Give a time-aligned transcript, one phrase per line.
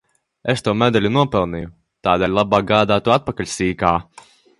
[0.51, 1.69] Es to medaļu nopelnīju,
[2.07, 3.93] tādēļ labāk gādā to atpakaļ, sīkā!